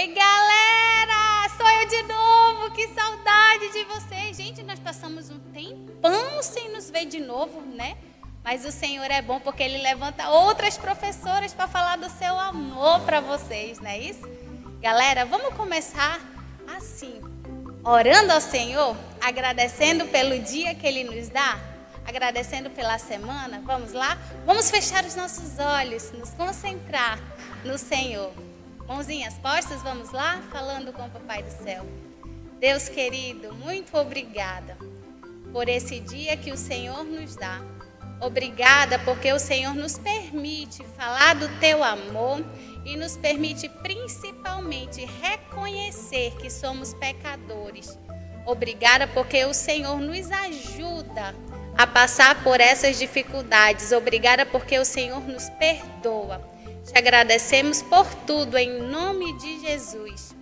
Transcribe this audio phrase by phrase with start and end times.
[0.00, 1.46] Oi, galera!
[1.58, 4.34] Sou eu de novo, que saudade de vocês.
[4.34, 7.98] Gente, nós passamos um tempão sem nos ver de novo, né?
[8.42, 13.00] Mas o Senhor é bom porque Ele levanta outras professoras para falar do seu amor
[13.00, 14.26] para vocês, não é isso?
[14.80, 16.18] Galera, vamos começar
[16.78, 17.20] assim,
[17.84, 21.60] orando ao Senhor, agradecendo pelo dia que Ele nos dá,
[22.06, 23.60] agradecendo pela semana.
[23.66, 24.16] Vamos lá?
[24.46, 27.18] Vamos fechar os nossos olhos, nos concentrar
[27.66, 28.32] no Senhor.
[28.90, 30.42] Mãozinhas postas, vamos lá?
[30.50, 31.86] Falando com o Papai do Céu.
[32.58, 34.76] Deus querido, muito obrigada
[35.52, 37.60] por esse dia que o Senhor nos dá.
[38.20, 42.44] Obrigada porque o Senhor nos permite falar do teu amor
[42.84, 47.96] e nos permite principalmente reconhecer que somos pecadores.
[48.44, 51.32] Obrigada porque o Senhor nos ajuda
[51.78, 53.92] a passar por essas dificuldades.
[53.92, 56.50] Obrigada porque o Senhor nos perdoa.
[56.86, 60.34] Te agradecemos por tudo, em nome de Jesus.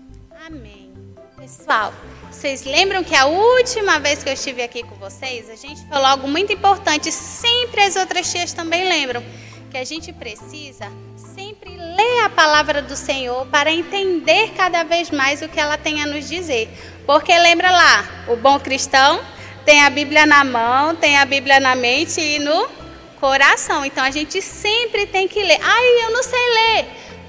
[0.47, 0.93] Amém.
[1.37, 1.93] Pessoal,
[2.31, 6.07] vocês lembram que a última vez que eu estive aqui com vocês, a gente falou
[6.07, 9.23] algo muito importante, sempre as outras tias também lembram,
[9.71, 15.43] que a gente precisa sempre ler a palavra do Senhor para entender cada vez mais
[15.43, 16.69] o que ela tem a nos dizer.
[17.07, 19.21] Porque lembra lá, o bom cristão
[19.65, 22.78] tem a Bíblia na mão, tem a Bíblia na mente e no
[23.21, 23.85] coração.
[23.85, 25.59] Então a gente sempre tem que ler.
[25.63, 26.87] Ai, eu não sei ler.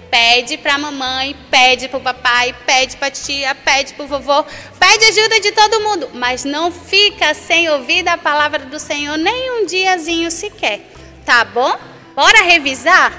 [0.09, 4.07] Pede para a mamãe, pede para o papai, pede para a tia, pede para o
[4.07, 4.43] vovô,
[4.79, 9.51] pede ajuda de todo mundo, mas não fica sem ouvir a palavra do Senhor nem
[9.61, 10.81] um diazinho sequer,
[11.23, 11.77] tá bom?
[12.15, 13.13] Bora revisar?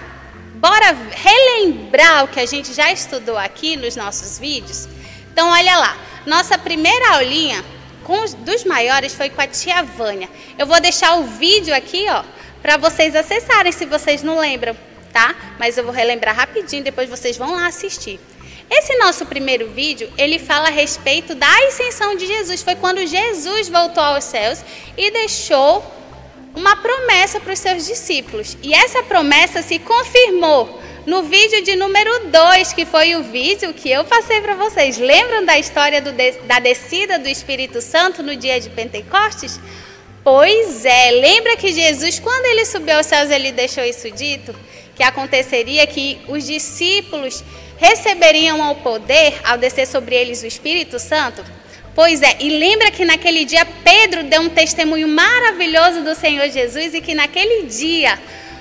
[0.57, 4.89] Bora relembrar o que a gente já estudou aqui nos nossos vídeos?
[5.33, 7.65] Então, olha lá, nossa primeira aulinha
[8.03, 10.29] com os, dos maiores foi com a tia Vânia.
[10.59, 12.25] Eu vou deixar o vídeo aqui, ó,
[12.63, 14.77] para vocês acessarem se vocês não lembram,
[15.13, 15.35] tá?
[15.59, 18.21] Mas eu vou relembrar rapidinho, depois vocês vão lá assistir.
[18.71, 22.63] Esse nosso primeiro vídeo, ele fala a respeito da ascensão de Jesus.
[22.63, 24.63] Foi quando Jesus voltou aos céus
[24.97, 25.85] e deixou
[26.55, 28.57] uma promessa para os seus discípulos.
[28.63, 33.91] E essa promessa se confirmou no vídeo de número 2, que foi o vídeo que
[33.91, 34.99] eu passei para vocês.
[34.99, 36.13] Lembram da história do,
[36.47, 39.59] da descida do Espírito Santo no dia de Pentecostes?
[40.23, 44.55] Pois é, lembra que Jesus, quando ele subiu aos céus, ele deixou isso dito?
[44.95, 47.43] Que aconteceria que os discípulos
[47.79, 51.43] receberiam o poder ao descer sobre eles o Espírito Santo?
[51.95, 56.95] Pois é, e lembra que naquele dia Pedro deu um testemunho maravilhoso do Senhor Jesus
[56.95, 58.19] e que naquele dia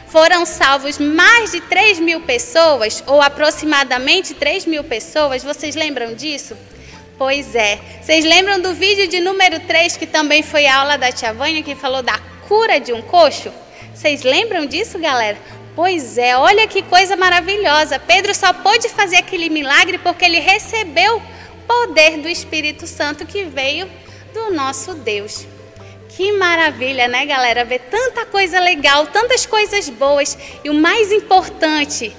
[0.08, 5.44] foram salvos mais de 3 mil pessoas, ou aproximadamente 3 mil pessoas.
[5.44, 6.58] Vocês lembram disso?
[7.19, 7.78] Pois é.
[8.02, 11.75] Vocês lembram do vídeo de número 3, que também foi aula da Tia Vânia, que
[11.75, 13.52] falou da cura de um coxo?
[13.94, 15.38] Vocês lembram disso, galera?
[15.75, 18.00] Pois é, olha que coisa maravilhosa.
[18.00, 21.22] Pedro só pôde fazer aquele milagre porque ele recebeu
[21.68, 23.91] poder do Espírito Santo que veio
[24.34, 25.46] do nosso Deus.
[26.07, 27.66] Que maravilha, né, galera?
[27.66, 30.38] Ver tanta coisa legal, tantas coisas boas.
[30.63, 32.16] E o mais importante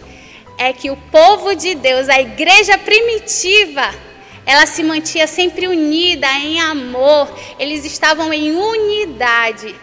[0.58, 4.09] é que o povo de Deus, a igreja primitiva,
[4.46, 9.74] ela se mantinha sempre unida em amor, eles estavam em unidade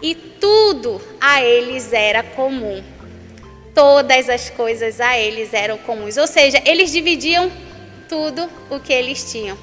[0.00, 2.82] e tudo a eles era comum.
[3.74, 7.50] Todas as coisas a eles eram comuns, ou seja, eles dividiam
[8.08, 9.56] tudo o que eles tinham.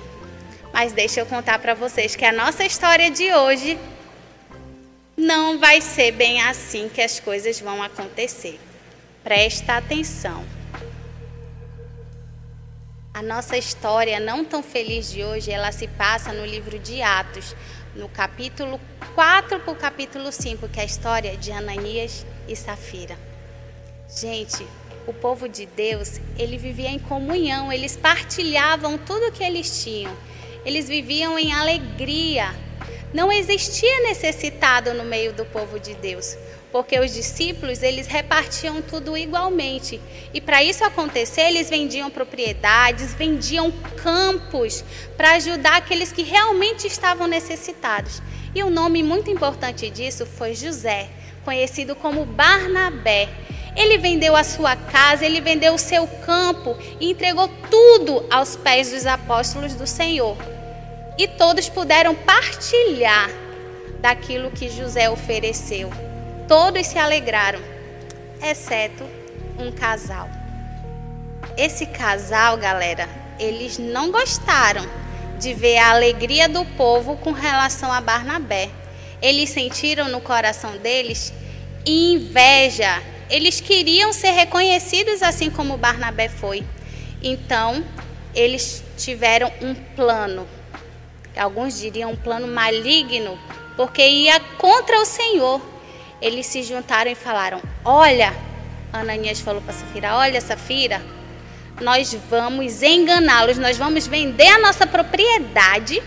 [0.72, 3.78] Mas deixa eu contar para vocês que a nossa história de hoje
[5.17, 8.59] não vai ser bem assim que as coisas vão acontecer.
[9.23, 10.45] Presta atenção.
[13.15, 17.55] A nossa história não tão feliz de hoje, ela se passa no livro de Atos,
[17.95, 18.77] no capítulo
[19.15, 23.17] 4 para o capítulo 5, que é a história de Ananias e Safira.
[24.13, 24.67] Gente,
[25.07, 30.13] o povo de Deus, ele vivia em comunhão, eles partilhavam tudo o que eles tinham.
[30.65, 32.53] Eles viviam em alegria.
[33.13, 36.35] Não existia necessitado no meio do povo de Deus
[36.75, 39.97] porque os discípulos eles repartiam tudo igualmente.
[40.33, 43.72] E para isso acontecer, eles vendiam propriedades, vendiam
[44.03, 44.83] campos
[45.16, 48.22] para ajudar aqueles que realmente estavam necessitados.
[48.53, 51.07] E um nome muito importante disso foi José,
[51.45, 53.29] conhecido como Barnabé.
[53.73, 58.91] Ele vendeu a sua casa, ele vendeu o seu campo e entregou tudo aos pés
[58.91, 60.35] dos apóstolos do Senhor.
[61.17, 63.29] E todos puderam partilhar
[64.01, 65.89] daquilo que José ofereceu.
[66.47, 67.59] Todos se alegraram,
[68.39, 69.03] exceto
[69.57, 70.29] um casal.
[71.57, 73.09] Esse casal, galera,
[73.39, 74.85] eles não gostaram
[75.39, 78.69] de ver a alegria do povo com relação a Barnabé.
[79.21, 81.33] Eles sentiram no coração deles
[81.83, 83.01] inveja.
[83.27, 86.63] Eles queriam ser reconhecidos assim como Barnabé foi.
[87.23, 87.83] Então,
[88.35, 90.47] eles tiveram um plano,
[91.35, 93.39] alguns diriam um plano maligno,
[93.75, 95.74] porque ia contra o Senhor.
[96.25, 98.35] Eles se juntaram e falaram: Olha,
[98.91, 100.99] Ananias falou para Safira: Olha, Safira,
[101.79, 106.01] nós vamos enganá-los, nós vamos vender a nossa propriedade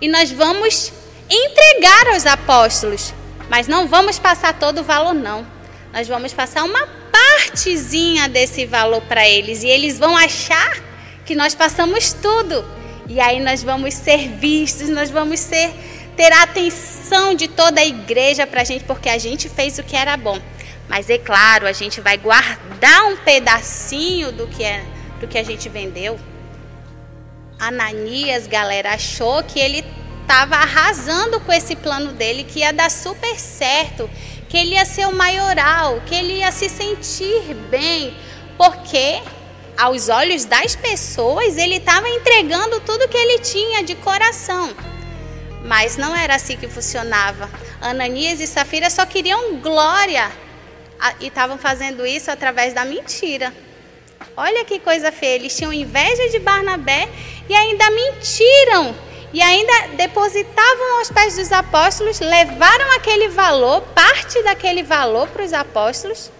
[0.00, 0.90] e nós vamos
[1.28, 3.12] entregar aos apóstolos,
[3.50, 5.46] mas não vamos passar todo o valor, não.
[5.92, 10.78] Nós vamos passar uma partezinha desse valor para eles e eles vão achar
[11.26, 12.64] que nós passamos tudo.
[13.06, 15.70] E aí nós vamos ser vistos, nós vamos ser
[16.16, 19.82] ter a atenção de toda a igreja para a gente, porque a gente fez o
[19.82, 20.38] que era bom.
[20.88, 24.84] Mas é claro, a gente vai guardar um pedacinho do que é
[25.20, 26.18] do que a gente vendeu.
[27.58, 29.84] Ananias, galera, achou que ele
[30.22, 34.08] estava arrasando com esse plano dele, que ia dar super certo,
[34.48, 38.16] que ele ia ser o maioral, que ele ia se sentir bem,
[38.56, 39.20] porque
[39.76, 44.74] aos olhos das pessoas ele estava entregando tudo que ele tinha de coração.
[45.64, 47.48] Mas não era assim que funcionava.
[47.80, 50.30] Ananias e Safira só queriam glória
[51.20, 53.52] e estavam fazendo isso através da mentira.
[54.36, 57.08] Olha que coisa feia, eles tinham inveja de Barnabé
[57.48, 58.94] e ainda mentiram.
[59.32, 65.52] E ainda depositavam aos pés dos apóstolos, levaram aquele valor, parte daquele valor para os
[65.52, 66.32] apóstolos.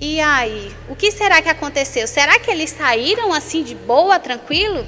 [0.00, 2.06] E aí, o que será que aconteceu?
[2.06, 4.86] Será que eles saíram assim de boa, tranquilo?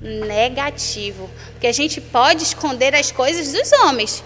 [0.00, 1.28] Negativo.
[1.52, 4.22] Porque a gente pode esconder as coisas dos homens,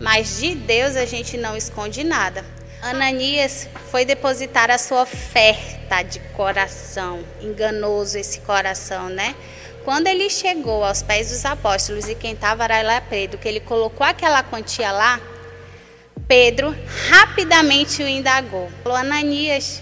[0.00, 2.44] mas de Deus a gente não esconde nada.
[2.82, 9.34] Ananias foi depositar a sua oferta de coração, enganoso esse coração, né?
[9.84, 13.60] Quando ele chegou aos pés dos apóstolos e quem estava era lá Pedro, que ele
[13.60, 15.20] colocou aquela quantia lá,
[16.26, 16.74] Pedro
[17.08, 18.68] rapidamente o indagou.
[18.82, 19.80] Falou, Ananias,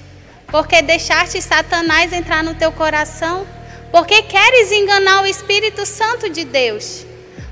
[0.49, 3.47] por que deixaste Satanás entrar no teu coração?
[3.95, 7.07] Por que queres enganar o Espírito Santo de Deus?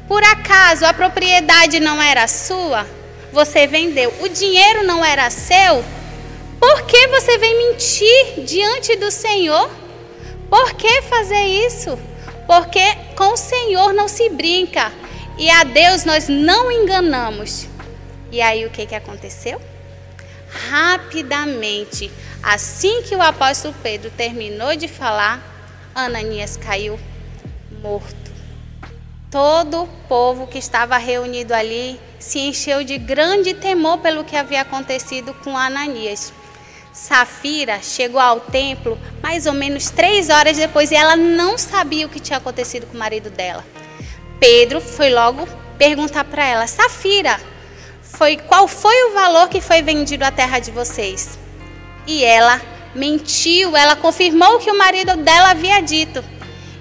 [0.09, 2.85] Por acaso a propriedade não era sua?
[3.33, 5.83] você vendeu, o dinheiro não era seu,
[6.61, 9.71] por que você vem mentir diante do Senhor?
[10.51, 11.99] Por que fazer isso?
[12.47, 12.85] Porque
[13.17, 14.93] com o Senhor não se brinca
[15.39, 17.67] e a Deus nós não enganamos.
[18.31, 19.61] E aí o que, que aconteceu?
[20.69, 22.13] Rapidamente,
[22.43, 25.52] assim que o apóstolo Pedro terminou de falar,
[25.95, 26.99] Ananias caiu
[27.83, 28.33] morto.
[29.31, 34.61] Todo o povo que estava reunido ali se encheu de grande temor pelo que havia
[34.61, 36.33] acontecido com Ananias.
[36.93, 42.09] Safira chegou ao templo mais ou menos três horas depois e ela não sabia o
[42.11, 43.65] que tinha acontecido com o marido dela.
[44.39, 45.49] Pedro foi logo
[45.79, 47.41] perguntar para ela: Safira,
[48.03, 51.39] foi qual foi o valor que foi vendido a terra de vocês?
[52.07, 52.61] E ela
[52.95, 56.25] mentiu, ela confirmou o que o marido dela havia dito.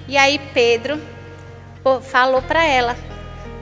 [0.07, 1.01] E aí Pedro
[2.03, 2.95] falou para ela: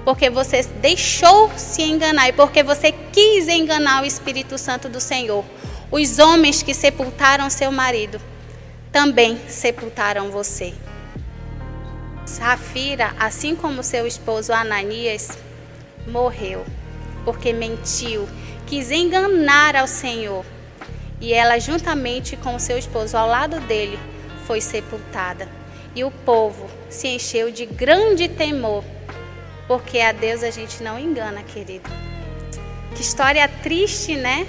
[0.03, 5.43] porque você deixou se enganar e porque você quis enganar o Espírito Santo do Senhor.
[5.91, 8.21] Os homens que sepultaram seu marido
[8.91, 10.73] também sepultaram você.
[12.25, 15.37] Safira, assim como seu esposo Ananias,
[16.07, 16.63] morreu
[17.25, 18.27] porque mentiu,
[18.65, 20.45] quis enganar ao Senhor.
[21.21, 23.99] E ela, juntamente com seu esposo ao lado dele,
[24.45, 25.47] foi sepultada.
[25.95, 28.83] E o povo se encheu de grande temor
[29.69, 31.88] porque a Deus a gente não engana, querido.
[32.95, 34.47] Que história triste, né?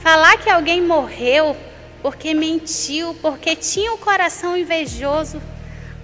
[0.00, 1.56] Falar que alguém morreu
[2.00, 5.42] porque mentiu, porque tinha o um coração invejoso.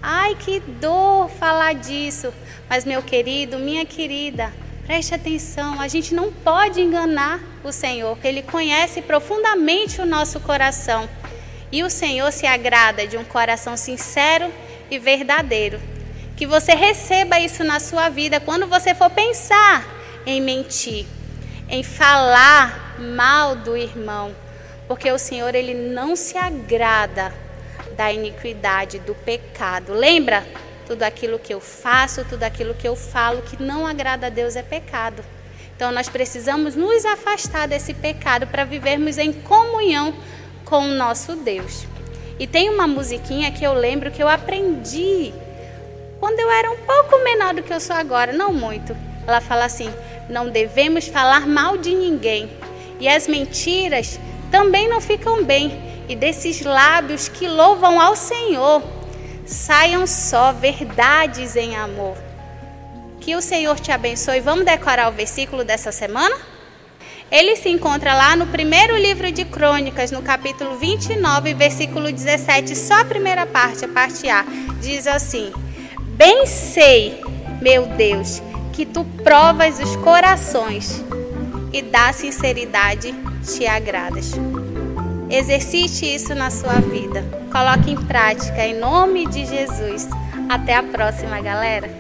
[0.03, 2.35] Ai, que dor falar disso.
[2.69, 4.53] Mas, meu querido, minha querida,
[4.87, 11.09] preste atenção: a gente não pode enganar o Senhor, Ele conhece profundamente o nosso coração.
[11.71, 14.51] E o Senhor se agrada de um coração sincero
[14.89, 15.81] e verdadeiro.
[16.37, 19.85] Que você receba isso na sua vida quando você for pensar
[20.25, 21.07] em mentir,
[21.69, 24.35] em falar mal do irmão,
[24.87, 27.35] porque o Senhor ele não se agrada
[27.97, 29.93] da iniquidade, do pecado.
[29.93, 30.47] Lembra?
[30.87, 34.57] Tudo aquilo que eu faço, tudo aquilo que eu falo que não agrada a Deus
[34.57, 35.25] é pecado.
[35.75, 40.15] Então nós precisamos nos afastar desse pecado para vivermos em comunhão
[40.65, 41.87] com o nosso Deus.
[42.39, 45.33] E tem uma musiquinha que eu lembro que eu aprendi
[46.19, 48.97] quando eu era um pouco menor do que eu sou agora, não muito.
[49.27, 49.93] Ela fala assim:
[50.29, 52.51] não devemos falar mal de ninguém.
[52.99, 54.19] E as mentiras
[54.51, 55.85] também não ficam bem.
[56.09, 58.83] E desses lábios que louvam ao Senhor,
[59.47, 62.17] saiam só verdades em amor.
[63.21, 64.41] Que o Senhor te abençoe.
[64.41, 66.37] Vamos decorar o versículo dessa semana?
[67.31, 73.01] Ele se encontra lá no primeiro livro de Crônicas, no capítulo 29, versículo 17, só
[73.01, 74.45] a primeira parte, a parte A.
[74.81, 75.53] Diz assim:
[76.17, 77.21] Bem sei,
[77.61, 78.41] meu Deus,
[78.73, 81.05] que tu provas os corações
[81.73, 83.13] e da sinceridade
[83.43, 84.33] te agradas.
[85.29, 87.25] Exercite isso na sua vida.
[87.51, 90.09] Coloque em prática em nome de Jesus.
[90.49, 91.91] Até a próxima, galera.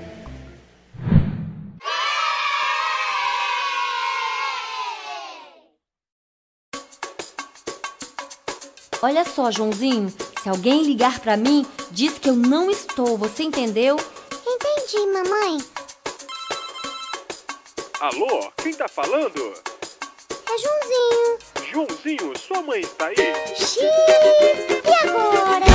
[9.02, 13.96] Olha só, Joãozinho, se alguém ligar para mim, diz que eu não estou, você entendeu?
[14.46, 15.58] Entendi, mamãe.
[18.00, 19.52] Alô, quem tá falando?
[20.48, 21.45] É Joãozinho.
[21.70, 23.16] Joãozinho, sua mãe está aí?
[23.56, 23.86] Xiii,
[24.84, 25.66] e agora?